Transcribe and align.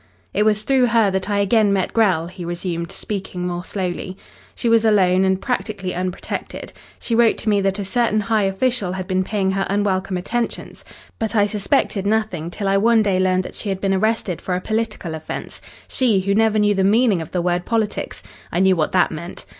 "It 0.33 0.45
was 0.45 0.63
through 0.63 0.87
her 0.87 1.11
that 1.11 1.29
I 1.29 1.37
again 1.37 1.71
met 1.71 1.93
Grell," 1.93 2.25
he 2.25 2.43
resumed, 2.43 2.91
speaking 2.91 3.45
more 3.45 3.63
slowly. 3.63 4.17
"She 4.55 4.67
was 4.67 4.83
alone 4.83 5.23
and 5.23 5.39
practically 5.39 5.93
unprotected. 5.93 6.73
She 6.97 7.13
wrote 7.13 7.37
to 7.37 7.49
me 7.49 7.61
that 7.61 7.77
a 7.77 7.85
certain 7.85 8.21
high 8.21 8.45
official 8.45 8.93
had 8.93 9.07
been 9.07 9.23
paying 9.23 9.51
her 9.51 9.67
unwelcome 9.69 10.17
attentions, 10.17 10.83
but 11.19 11.35
I 11.35 11.45
suspected 11.45 12.07
nothing 12.07 12.49
till 12.49 12.67
I 12.67 12.77
one 12.77 13.03
day 13.03 13.19
learned 13.19 13.43
that 13.43 13.53
she 13.53 13.69
had 13.69 13.79
been 13.79 13.93
arrested 13.93 14.41
for 14.41 14.55
a 14.55 14.59
political 14.59 15.13
offence 15.13 15.61
she, 15.87 16.21
who 16.21 16.33
never 16.33 16.57
knew 16.57 16.73
the 16.73 16.83
meaning 16.83 17.21
of 17.21 17.29
the 17.29 17.39
word 17.43 17.65
politics. 17.67 18.23
I 18.51 18.57
knew 18.59 18.75
what 18.75 18.93
that 18.93 19.11
meant.... 19.11 19.45